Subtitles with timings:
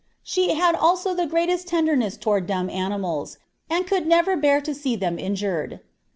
[0.23, 3.37] She had also the greatest tenderness toward dumb animals,
[3.69, 5.79] and never could bear to see them injured.